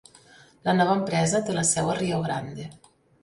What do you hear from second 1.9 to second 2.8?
a Rio Grande.